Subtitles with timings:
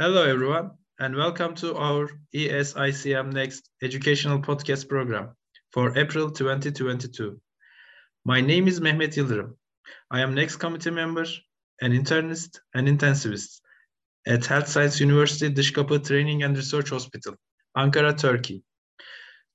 [0.00, 5.36] Hello, everyone, and welcome to our ESICM Next educational podcast program
[5.72, 7.38] for April 2022.
[8.24, 9.58] My name is Mehmet Yıldırım.
[10.10, 11.26] I am Next committee member,
[11.82, 13.60] an internist and intensivist
[14.26, 17.34] at Health Science University Dışkapı Training and Research Hospital,
[17.76, 18.62] Ankara, Turkey.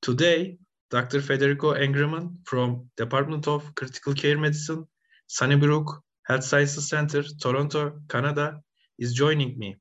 [0.01, 0.59] Today,
[0.91, 1.21] Dr.
[1.21, 4.85] Federico Angriman from Department of Critical Care Medicine,
[5.27, 8.61] Sunnybrook Health Sciences Center, Toronto, Canada,
[8.99, 9.75] is joining me.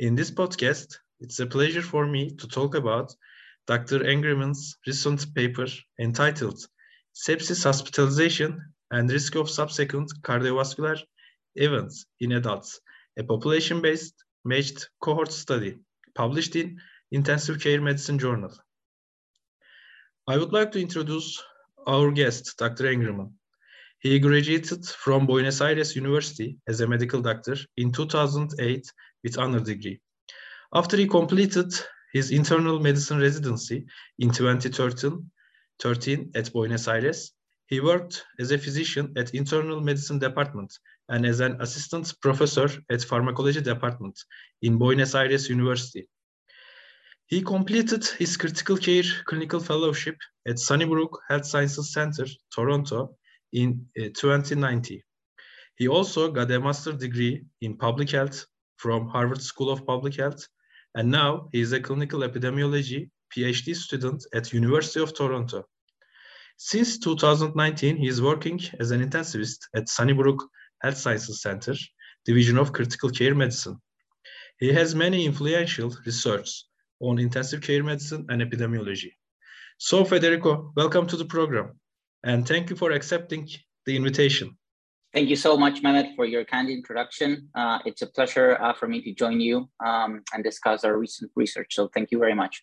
[0.00, 3.14] In this podcast, it's a pleasure for me to talk about
[3.66, 3.98] Dr.
[3.98, 5.66] Angriman's recent paper
[5.98, 6.58] entitled
[7.14, 10.98] Sepsis Hospitalization and Risk of Subsequent Cardiovascular
[11.54, 12.80] Events in Adults,
[13.18, 14.14] a population-based
[14.46, 15.80] matched cohort study
[16.14, 16.80] published in
[17.12, 18.56] Intensive Care Medicine Journal.
[20.26, 21.42] I would like to introduce
[21.86, 22.84] our guest, Dr.
[22.84, 23.32] Angriman.
[24.00, 28.90] He graduated from Buenos Aires University as a medical doctor in 2008
[29.22, 30.00] with honor degree.
[30.72, 31.70] After he completed
[32.14, 33.84] his internal medicine residency
[34.18, 35.30] in 2013
[35.80, 37.32] 13 at Buenos Aires,
[37.66, 40.78] he worked as a physician at internal medicine department
[41.10, 44.18] and as an assistant professor at pharmacology department
[44.62, 46.08] in Buenos Aires University.
[47.26, 50.16] He completed his critical care clinical fellowship
[50.48, 53.18] at Sunnybrook Health Sciences Center, Toronto
[53.52, 55.00] in uh, 2019.
[55.76, 60.46] He also got a master's degree in public health from Harvard School of Public Health,
[60.94, 65.64] and now he is a clinical epidemiology PhD student at University of Toronto.
[66.56, 70.46] Since 2019, he is working as an intensivist at Sunnybrook
[70.82, 71.74] Health Sciences Center,
[72.24, 73.80] Division of Critical Care Medicine.
[74.58, 76.64] He has many influential research
[77.00, 79.12] on intensive care medicine and epidemiology.
[79.78, 81.80] So, Federico, welcome to the program,
[82.24, 83.48] and thank you for accepting
[83.86, 84.56] the invitation.
[85.12, 87.48] Thank you so much, Mehmet, for your kind introduction.
[87.54, 91.32] Uh, it's a pleasure uh, for me to join you um, and discuss our recent
[91.34, 91.74] research.
[91.74, 92.62] So thank you very much.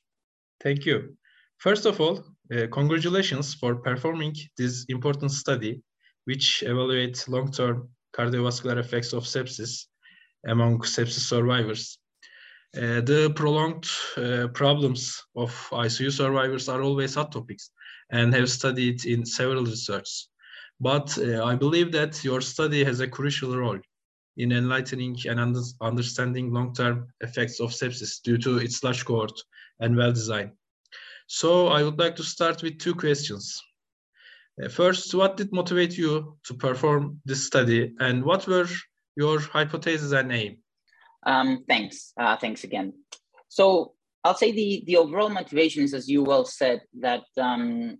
[0.61, 1.17] Thank you.
[1.57, 2.23] First of all,
[2.55, 5.81] uh, congratulations for performing this important study,
[6.23, 9.85] which evaluates long-term cardiovascular effects of sepsis
[10.47, 11.99] among sepsis survivors.
[12.77, 17.71] Uh, the prolonged uh, problems of ICU survivors are always hot topics
[18.11, 20.27] and have studied in several research.
[20.79, 23.79] But uh, I believe that your study has a crucial role
[24.37, 29.41] in enlightening and under understanding long-term effects of sepsis due to its large cohort
[29.79, 30.51] and well designed.
[31.25, 33.59] So I would like to start with two questions.
[34.63, 38.67] Uh, first, what did motivate you to perform this study and what were
[39.15, 40.57] your hypotheses and aim?
[41.25, 42.93] Um, thanks, uh, thanks again.
[43.49, 47.97] So I'll say the, the overall motivation is, as you well said, that um,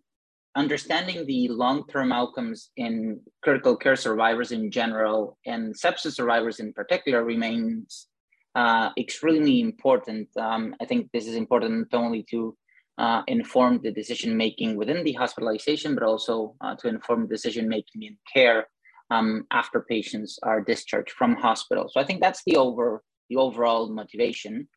[0.55, 7.23] understanding the long-term outcomes in critical care survivors in general and sepsis survivors in particular
[7.23, 8.07] remains
[8.55, 10.27] uh, extremely important.
[10.35, 12.57] Um, I think this is important not only to
[12.97, 18.01] uh, inform the decision making within the hospitalization, but also uh, to inform decision making
[18.01, 18.67] in care
[19.09, 21.89] um, after patients are discharged from hospital.
[21.91, 24.67] So I think that's the over the overall motivation.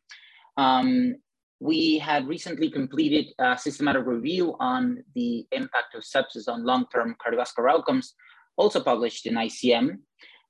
[0.57, 1.15] Um,
[1.59, 7.69] we had recently completed a systematic review on the impact of sepsis on long-term cardiovascular
[7.71, 8.15] outcomes,
[8.57, 9.99] also published in ICM.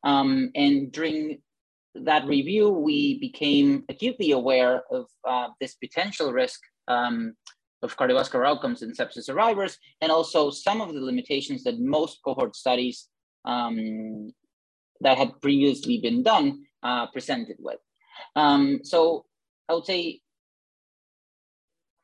[0.04, 1.42] Um, and during
[1.96, 7.34] that review, we became acutely aware of uh, this potential risk um,
[7.84, 12.56] of cardiovascular outcomes in sepsis survivors, and also some of the limitations that most cohort
[12.56, 13.10] studies
[13.46, 14.34] um,
[15.02, 17.80] that had previously been done uh, presented with.
[18.36, 19.26] Um, so
[19.68, 20.22] I would say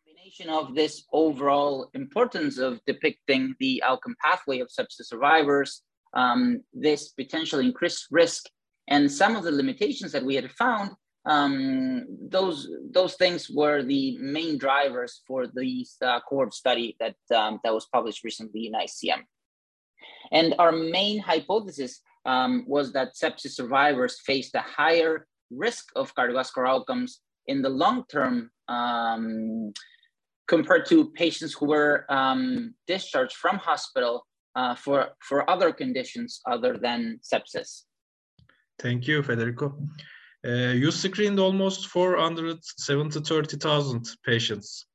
[0.05, 5.83] combination of this overall importance of depicting the outcome pathway of sepsis survivors,
[6.13, 8.45] um, this potential increased risk,
[8.87, 10.91] and some of the limitations that we had found
[11.27, 17.59] um, those those things were the main drivers for this uh, cohort study that um,
[17.63, 19.23] that was published recently in ICM.
[20.31, 26.67] And our main hypothesis um, was that sepsis survivors faced a higher risk of cardiovascular
[26.67, 29.71] outcomes in the long term um,
[30.47, 34.25] compared to patients who were um, discharged from hospital
[34.55, 37.83] uh, for, for other conditions other than sepsis.
[38.79, 39.77] Thank you, Federico.
[40.45, 44.85] Uh, you screened almost 470 30,000 patients.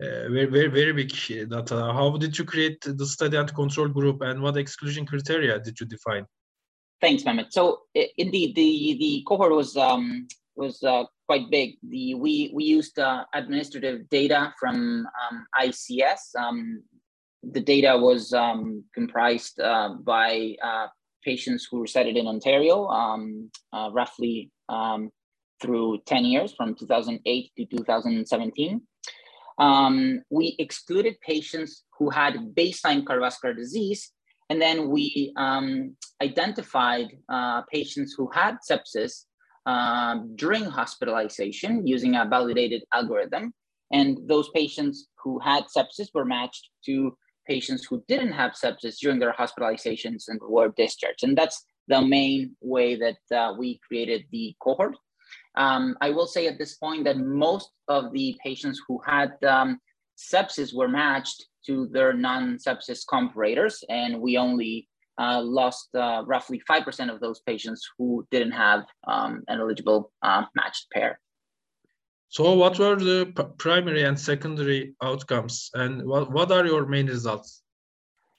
[0.00, 1.12] Very, very, very big
[1.50, 1.92] data.
[1.92, 5.86] How did you create the study and control group and what exclusion criteria did you
[5.86, 6.24] define?
[7.00, 7.52] Thanks, Mehmet.
[7.52, 11.76] So indeed, the, the cohort was um, was uh, quite big.
[11.88, 16.34] The we we used uh, administrative data from um, ICES.
[16.36, 16.82] Um,
[17.42, 20.88] the data was um, comprised uh, by uh,
[21.24, 25.10] patients who resided in Ontario, um, uh, roughly um,
[25.62, 28.80] through 10 years from 2008 to 2017.
[29.58, 34.12] Um, we excluded patients who had baseline cardiovascular disease,
[34.50, 39.24] and then we um, identified uh, patients who had sepsis
[39.66, 43.52] um, during hospitalization using a validated algorithm.
[43.92, 47.16] And those patients who had sepsis were matched to
[47.46, 51.24] patients who didn't have sepsis during their hospitalizations and were discharged.
[51.24, 54.94] And that's the main way that uh, we created the cohort.
[55.58, 59.80] Um, I will say at this point that most of the patients who had um,
[60.16, 64.88] sepsis were matched to their non-sepsis comparators, and we only
[65.20, 70.44] uh, lost uh, roughly 5% of those patients who didn't have um, an eligible uh,
[70.54, 71.18] matched pair.
[72.28, 73.26] So what were the
[73.58, 77.62] primary and secondary outcomes and what, what are your main results?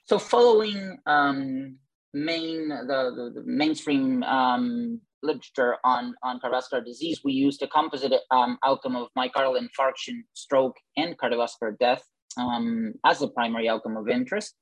[0.06, 1.76] So following um,
[2.14, 8.12] main the, the, the mainstream um, literature on, on cardiovascular disease, we used a composite
[8.30, 12.02] um, outcome of myocardial infarction, stroke, and cardiovascular death
[12.36, 14.54] um, as a primary outcome of interest.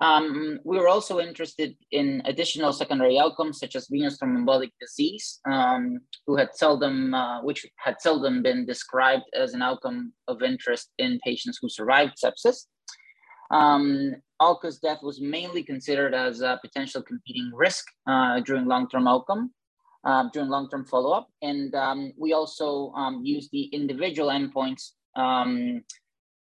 [0.00, 6.00] Um, we were also interested in additional secondary outcomes such as venous thromboembolic disease, um,
[6.26, 11.20] who had seldom, uh, which had seldom been described as an outcome of interest in
[11.24, 12.66] patients who survived sepsis.
[13.52, 19.52] Um, all-cause death was mainly considered as a potential competing risk uh, during long-term outcome,
[20.04, 21.28] uh, during long-term follow-up.
[21.42, 25.82] And um, we also um, used the individual endpoints um,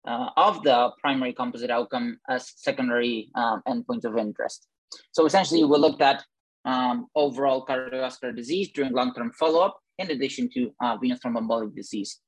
[0.07, 4.67] uh, of the primary composite outcome as secondary um, endpoints of interest.
[5.11, 6.23] So essentially, we looked at
[6.65, 12.19] um, overall cardiovascular disease during long-term follow-up, in addition to uh, venous thromboembolic disease.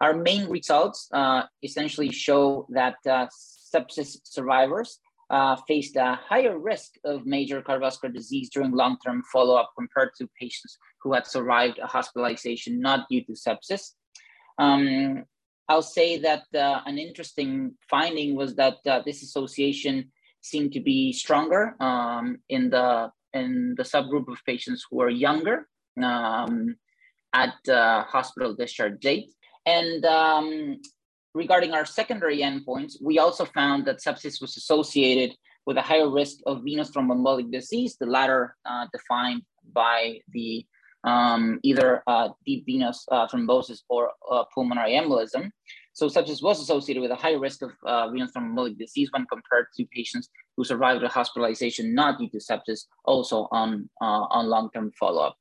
[0.00, 3.26] Our main results uh, essentially show that uh,
[3.74, 4.98] sepsis survivors
[5.32, 10.78] uh, faced a higher risk of major cardiovascular disease during long-term follow-up compared to patients
[11.00, 13.92] who had survived a hospitalization not due to sepsis.
[14.58, 15.24] Um,
[15.68, 20.12] I'll say that uh, an interesting finding was that uh, this association
[20.42, 25.66] seemed to be stronger um, in the in the subgroup of patients who are younger
[26.02, 26.76] um,
[27.32, 29.30] at uh, hospital discharge date.
[29.64, 30.80] And um,
[31.34, 35.36] regarding our secondary endpoints, we also found that sepsis was associated
[35.66, 39.42] with a higher risk of venous thromboembolic disease, the latter uh, defined
[39.72, 40.66] by the
[41.04, 45.50] um, either uh, deep venous uh, thrombosis or uh, pulmonary embolism.
[45.94, 49.66] So sepsis was associated with a higher risk of uh, venous thromboembolic disease when compared
[49.76, 54.92] to patients who survived a hospitalization not due to sepsis, also on, uh, on long-term
[54.98, 55.36] follow-up.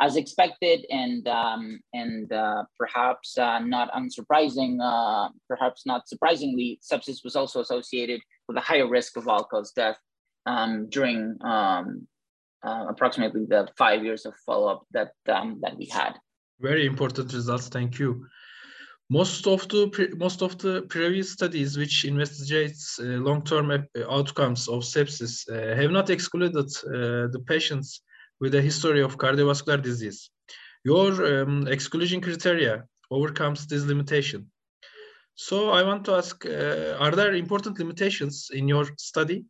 [0.00, 4.78] As expected and, um, and uh, perhaps not unsurprising,
[5.48, 9.98] perhaps not surprisingly, sepsis was also associated with a higher risk of all-cause death
[10.46, 12.06] um, during um,
[12.64, 16.14] uh, approximately the five years of follow-up that um, that we had.
[16.60, 17.68] Very important results.
[17.68, 18.26] Thank you.
[19.10, 19.82] Most of the
[20.16, 23.78] most of the previous studies which investigates uh, long-term uh,
[24.10, 28.02] outcomes of sepsis uh, have not excluded uh, the patients
[28.40, 30.30] with a history of cardiovascular disease.
[30.84, 34.50] Your um, exclusion criteria overcomes this limitation.
[35.34, 39.44] So I want to ask, uh, are there important limitations in your study?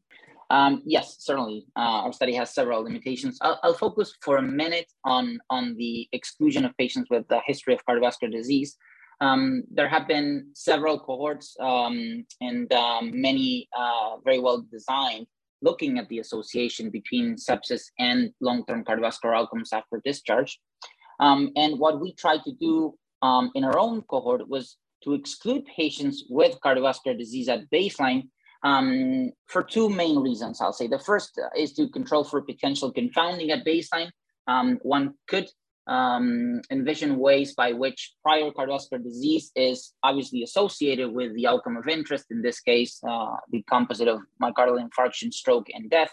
[0.50, 1.66] Um, yes, certainly.
[1.76, 3.38] Uh, our study has several limitations.
[3.42, 7.74] I'll, I'll, focus for a minute on, on the exclusion of patients with a history
[7.74, 8.76] of cardiovascular disease.
[9.20, 15.26] Um, there have been several cohorts um, and um, many uh, very well designed
[15.62, 20.58] looking at the association between sepsis and long-term cardiovascular outcomes after discharge.
[21.20, 25.64] Um, and what we tried to do um, in our own cohort was to exclude
[25.66, 28.28] patients with cardiovascular disease at baseline
[28.64, 30.88] um, for two main reasons, I'll say.
[30.88, 34.10] The first is to control for potential confounding at baseline.
[34.46, 35.48] Um, one could
[35.88, 41.88] um, envision ways by which prior cardiovascular disease is obviously associated with the outcome of
[41.88, 46.10] interest, in this case, uh, the composite of myocardial infarction, stroke, and death,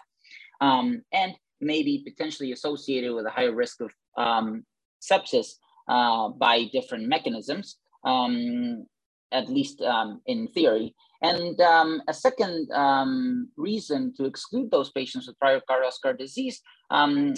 [0.62, 4.64] um, and maybe potentially associated with a higher risk of um,
[5.02, 5.56] sepsis
[5.90, 8.86] uh, by different mechanisms, um,
[9.32, 10.96] at least um, in theory.
[11.22, 17.34] And um, a second um, reason to exclude those patients with prior cardiovascular disease um,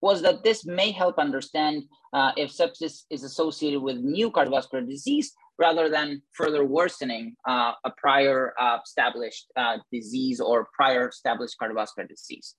[0.00, 5.32] was that this may help understand uh, if sepsis is associated with new cardiovascular disease
[5.58, 12.08] rather than further worsening uh, a prior uh, established uh, disease or prior established cardiovascular
[12.08, 12.54] disease.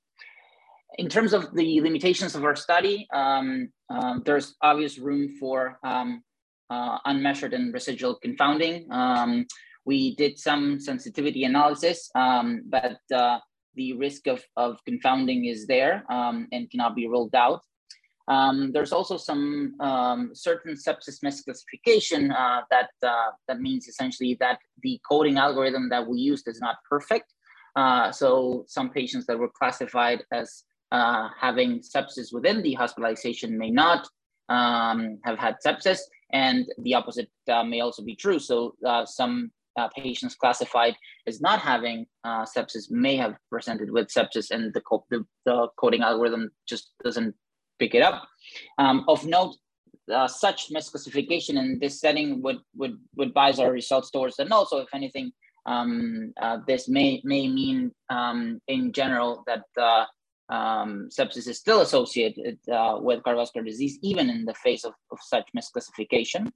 [0.98, 6.24] In terms of the limitations of our study, um, um, there's obvious room for um,
[6.70, 8.92] uh, unmeasured and residual confounding.
[8.92, 9.46] Um,
[9.86, 13.40] we did some sensitivity analysis, um, but uh,
[13.82, 17.62] the risk of, of confounding is there um, and cannot be ruled out.
[18.36, 24.60] Um, there's also some um, certain sepsis misclassification uh, that uh, that means essentially that
[24.86, 27.30] the coding algorithm that we used is not perfect.
[27.82, 28.30] Uh, so
[28.68, 30.50] some patients that were classified as
[30.98, 34.02] uh, having sepsis within the hospitalization may not
[34.58, 36.02] um, have had sepsis,
[36.46, 38.40] and the opposite uh, may also be true.
[38.50, 38.56] So
[38.92, 39.36] uh, some
[39.80, 40.96] uh, patients classified
[41.28, 45.68] as not having uh, sepsis may have presented with sepsis, and the, co- the, the,
[45.78, 47.34] coding algorithm just doesn't
[47.80, 48.28] pick it up.
[48.78, 49.56] Um, of note,
[50.14, 54.66] uh, such misclassification in this setting would would would bias our results towards the null.
[54.66, 55.32] So if anything,
[55.66, 59.64] um, uh, this may may mean um, in general that
[60.50, 65.20] um, sepsis is still associated uh, with cardiovascular disease, even in the face of, of
[65.22, 66.52] such misclassification.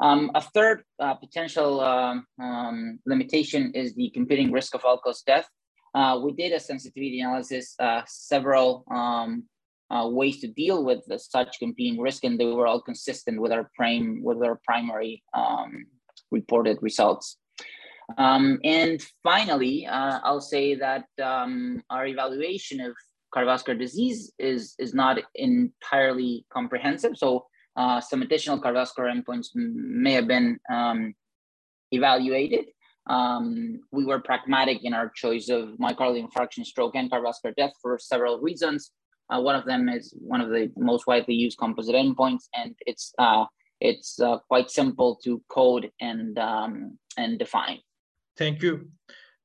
[0.00, 5.48] Um, a third uh, potential um, um, limitation is the competing risk of all-cause death.
[5.94, 9.44] Uh, we did a sensitivity analysis, uh, several um,
[9.90, 13.70] uh, ways to deal with such competing risk, and they were all consistent with our
[13.74, 15.86] prime with our primary um,
[16.30, 17.36] reported results.
[18.16, 22.92] And finally, uh, I'll say that our evaluation of
[23.34, 27.16] cardiovascular disease is, is not entirely comprehensive.
[27.16, 27.46] So
[27.78, 31.14] uh, some additional cardiovascular endpoints may have been um,
[31.92, 32.66] evaluated.
[33.08, 37.98] Um, we were pragmatic in our choice of myocardial infarction, stroke, and cardiovascular death for
[37.98, 38.90] several reasons.
[39.30, 43.12] Uh, one of them is one of the most widely used composite endpoints, and it's
[43.18, 43.44] uh,
[43.80, 47.78] it's uh, quite simple to code and um, and define.
[48.36, 48.90] Thank you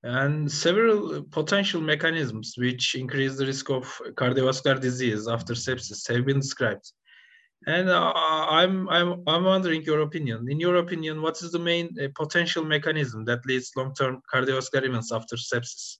[0.03, 3.85] and several potential mechanisms which increase the risk of
[4.15, 6.91] cardiovascular disease after sepsis have been described.
[7.65, 10.47] And uh, I'm, I'm, I'm wondering your opinion.
[10.49, 15.11] In your opinion, what is the main uh, potential mechanism that leads long-term cardiovascular events
[15.11, 15.97] after sepsis?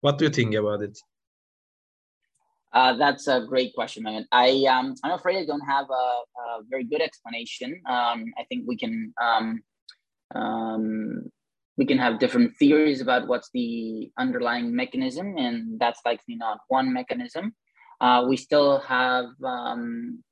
[0.00, 0.98] What do you think about it?
[2.72, 4.26] Uh, that's a great question, man.
[4.30, 7.80] I um, I'm afraid I don't have a, a very good explanation.
[7.88, 9.62] Um, I think we can um,
[10.34, 11.30] um,
[11.78, 16.92] we can have different theories about what's the underlying mechanism, and that's likely not one
[16.92, 17.54] mechanism.
[18.00, 20.22] Uh, we still have um,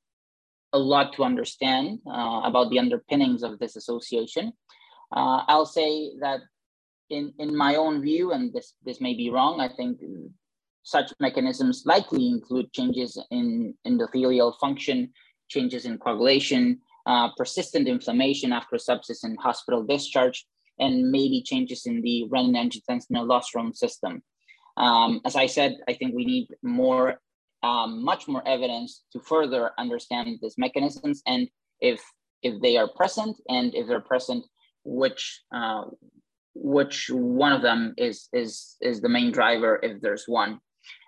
[0.76, 1.84] a lot to understand
[2.16, 4.44] uh, about the underpinnings of this association.
[5.18, 5.90] Uh, I'll say
[6.24, 6.40] that
[7.16, 9.92] in, in my own view, and this, this may be wrong, I think
[10.82, 14.98] such mechanisms likely include changes in endothelial function,
[15.54, 16.62] changes in coagulation,
[17.06, 20.38] uh, persistent inflammation after sepsis and hospital discharge,
[20.78, 24.22] and maybe changes in the renin-angiotensin aldosterone system.
[24.76, 27.06] Um, as I said, I think we need more,
[27.62, 31.48] um, much more evidence to further understand these mechanisms and
[31.80, 32.00] if
[32.42, 34.44] if they are present and if they're present,
[34.84, 35.84] which uh,
[36.54, 40.60] which one of them is is is the main driver if there's one.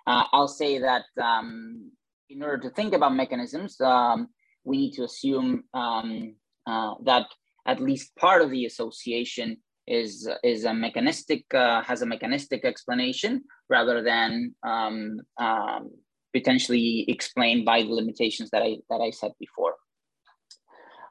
[0.05, 1.91] Uh, I'll say that um,
[2.29, 4.27] in order to think about mechanisms, um,
[4.63, 6.35] we need to assume um,
[6.67, 7.27] uh, that
[7.65, 13.43] at least part of the association is is a mechanistic uh, has a mechanistic explanation
[13.69, 15.89] rather than um, um,
[16.33, 19.75] potentially explained by the limitations that I that I said before.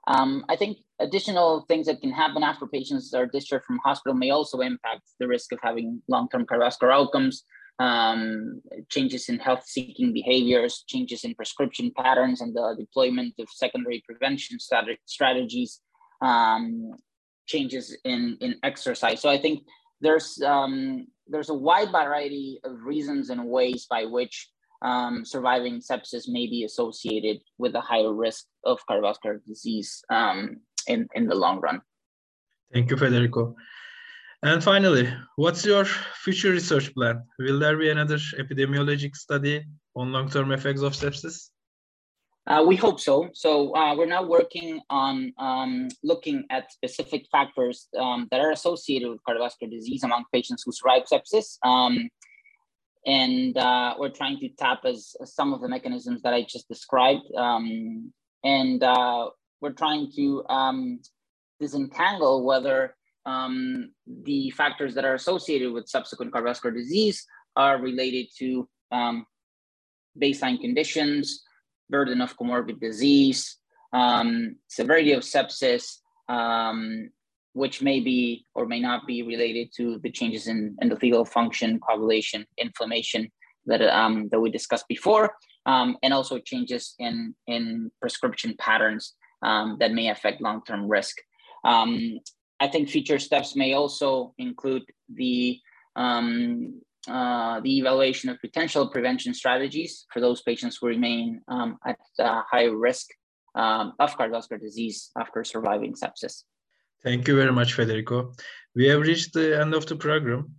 [0.06, 4.30] Um, I think additional things that can happen after patients are discharged from hospital may
[4.30, 7.44] also impact the risk of having long-term cardiovascular outcomes,
[7.78, 14.58] um, changes in health-seeking behaviors, changes in prescription patterns, and the deployment of secondary prevention
[14.58, 15.80] strategies,
[16.22, 16.92] um,
[17.46, 19.20] changes in in exercise.
[19.20, 19.62] So I think
[20.00, 24.48] there's um, there's a wide variety of reasons and ways by which
[24.82, 31.08] um, surviving sepsis may be associated with a higher risk of cardiovascular disease um, in
[31.14, 31.80] in the long run.
[32.72, 33.56] Thank you, Federico.
[34.42, 37.24] And finally, what's your future research plan?
[37.40, 39.64] Will there be another epidemiologic study
[39.96, 41.50] on long-term effects of sepsis?
[42.46, 43.28] Uh, we hope so.
[43.34, 49.10] So uh, we're now working on um, looking at specific factors um, that are associated
[49.10, 51.58] with cardiovascular disease among patients who survive sepsis.
[51.62, 52.08] Um,
[53.08, 56.68] and uh, we're trying to tap as, as, some of the mechanisms that I just
[56.68, 57.22] described.
[57.34, 58.12] Um,
[58.44, 59.30] and uh,
[59.62, 61.00] we're trying to um,
[61.58, 67.24] disentangle whether um, the factors that are associated with subsequent cardiovascular disease
[67.56, 71.42] are related to baseline conditions,
[71.88, 73.56] burden of comorbid disease,
[73.94, 75.96] um, severity of sepsis,
[76.28, 77.08] um,
[77.58, 82.46] which may be or may not be related to the changes in endothelial function, coagulation,
[82.56, 83.30] inflammation
[83.66, 85.34] that, um, that we discussed before,
[85.66, 91.16] um, and also changes in, in prescription patterns um, that may affect long-term risk.
[91.64, 92.20] Um,
[92.60, 95.58] I think future steps may also include the
[97.08, 102.42] uh, the evaluation of potential prevention strategies for those patients who remain um, at uh,
[102.50, 103.06] high risk
[103.54, 106.44] um, of cardiovascular disease after surviving sepsis.
[107.02, 108.32] Thank you very much, Federico.
[108.74, 110.54] We have reached the end of the program.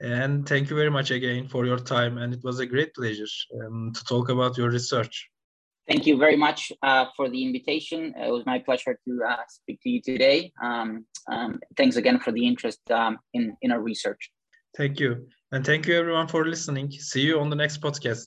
[0.00, 2.18] And thank you very much again for your time.
[2.18, 3.26] And it was a great pleasure
[3.62, 5.28] um, to talk about your research.
[5.88, 8.14] Thank you very much uh, for the invitation.
[8.16, 10.52] It was my pleasure to uh, speak to you today.
[10.62, 14.30] Um, um, thanks again for the interest um, in, in our research.
[14.76, 15.28] Thank you.
[15.52, 16.90] And thank you everyone for listening.
[16.90, 18.26] See you on the next podcast.